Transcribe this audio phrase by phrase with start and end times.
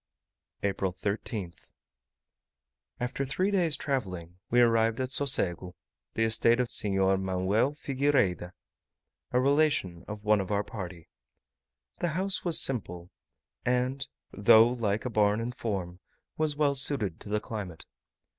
[0.63, 1.69] April 13th.
[2.99, 5.75] After three days' travelling we arrived at Socego,
[6.15, 8.51] the estate of Senhor Manuel Figuireda,
[9.31, 11.07] a relation of one of our party.
[11.99, 13.11] The house was simple,
[13.63, 15.99] and, though like a barn in form,
[16.35, 17.85] was well suited to the climate.